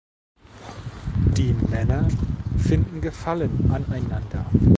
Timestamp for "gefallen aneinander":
3.01-4.47